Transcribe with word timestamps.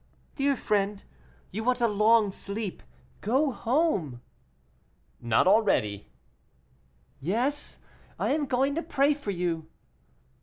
"Dear 0.35 0.55
friend, 0.55 1.03
you 1.51 1.63
want 1.63 1.79
a 1.79 1.87
long 1.87 2.31
sleep; 2.31 2.81
go 3.21 3.51
home." 3.51 4.19
"Not 5.19 5.45
already." 5.45 6.07
"Yes, 7.19 7.77
I 8.17 8.31
am 8.31 8.47
going 8.47 8.73
to 8.73 8.81
pray 8.81 9.13
for 9.13 9.29
you." 9.29 9.69